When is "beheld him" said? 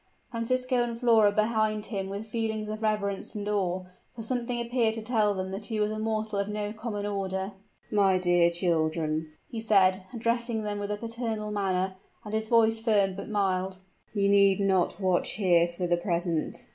1.31-2.09